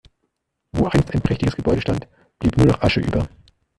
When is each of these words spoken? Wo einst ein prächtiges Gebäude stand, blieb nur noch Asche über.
Wo 0.71 0.87
einst 0.87 1.11
ein 1.11 1.21
prächtiges 1.21 1.55
Gebäude 1.55 1.81
stand, 1.81 2.07
blieb 2.39 2.57
nur 2.57 2.65
noch 2.65 2.81
Asche 2.81 3.01
über. 3.01 3.29